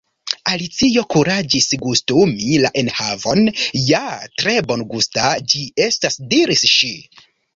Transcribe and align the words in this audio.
Alicio 0.51 1.01
kuraĝis 1.15 1.67
gustumi 1.83 2.55
la 2.63 2.71
enhavon. 2.83 3.43
"Ja, 3.91 4.01
tre 4.41 4.57
bongusta 4.71 5.29
ĝi 5.53 5.61
estas," 5.89 6.21
diris 6.35 6.65
ŝi. 6.77 6.91